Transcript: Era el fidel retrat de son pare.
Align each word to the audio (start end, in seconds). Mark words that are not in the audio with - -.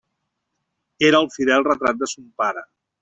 Era 1.09 1.19
el 1.25 1.29
fidel 1.35 1.67
retrat 1.69 2.01
de 2.03 2.11
son 2.15 2.27
pare. 2.43 2.65